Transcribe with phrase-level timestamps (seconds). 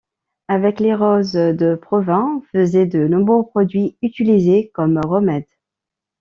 [0.47, 5.45] Avec les roses de Provins, on faisait de nombreux produits utilisés comme remèdes.